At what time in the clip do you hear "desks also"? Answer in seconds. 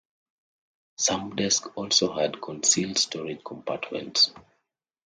1.35-2.15